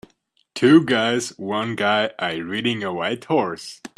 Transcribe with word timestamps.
Two 0.55 0.83
guys 0.83 1.29
one 1.37 1.75
guy 1.75 2.09
i 2.17 2.33
ridding 2.37 2.83
a 2.83 2.91
white 2.91 3.25
horse. 3.25 3.81